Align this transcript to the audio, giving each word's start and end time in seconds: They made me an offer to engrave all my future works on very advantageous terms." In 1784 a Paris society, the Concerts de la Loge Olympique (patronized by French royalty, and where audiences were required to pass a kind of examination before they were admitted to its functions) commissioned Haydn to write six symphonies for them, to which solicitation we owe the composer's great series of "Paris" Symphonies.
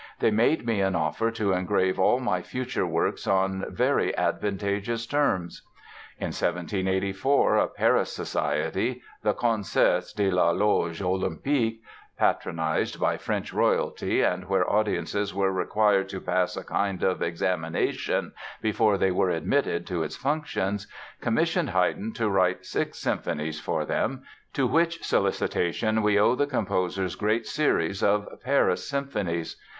They 0.17 0.31
made 0.31 0.65
me 0.65 0.81
an 0.81 0.95
offer 0.95 1.29
to 1.29 1.53
engrave 1.53 1.99
all 1.99 2.19
my 2.19 2.41
future 2.41 2.87
works 2.87 3.27
on 3.27 3.65
very 3.69 4.17
advantageous 4.17 5.05
terms." 5.05 5.61
In 6.17 6.29
1784 6.29 7.57
a 7.57 7.67
Paris 7.67 8.11
society, 8.11 9.03
the 9.21 9.35
Concerts 9.35 10.11
de 10.11 10.31
la 10.31 10.49
Loge 10.49 11.01
Olympique 11.03 11.81
(patronized 12.17 12.99
by 12.99 13.15
French 13.17 13.53
royalty, 13.53 14.21
and 14.23 14.49
where 14.49 14.67
audiences 14.67 15.35
were 15.35 15.51
required 15.51 16.09
to 16.09 16.19
pass 16.19 16.57
a 16.57 16.63
kind 16.65 17.03
of 17.03 17.21
examination 17.21 18.31
before 18.59 18.97
they 18.97 19.11
were 19.11 19.29
admitted 19.29 19.85
to 19.85 20.01
its 20.01 20.15
functions) 20.15 20.87
commissioned 21.21 21.69
Haydn 21.69 22.11
to 22.13 22.27
write 22.27 22.65
six 22.65 22.97
symphonies 22.97 23.59
for 23.61 23.85
them, 23.85 24.23
to 24.53 24.65
which 24.65 25.03
solicitation 25.05 26.01
we 26.01 26.17
owe 26.19 26.33
the 26.33 26.47
composer's 26.47 27.13
great 27.13 27.45
series 27.45 28.01
of 28.01 28.27
"Paris" 28.43 28.89
Symphonies. 28.89 29.61